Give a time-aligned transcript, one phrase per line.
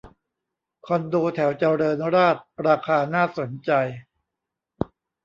[0.85, 3.71] คอนโดแถวเจริญราษฎร์ราคาน่าสนใจ